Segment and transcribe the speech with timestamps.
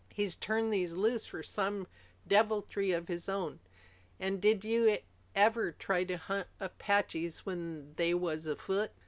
[0.09, 1.85] "He's turned these loose for some
[2.27, 3.59] deviltry of his own.
[4.19, 4.97] An' did you
[5.35, 8.91] ever try to hunt Apaches when they was afoot?"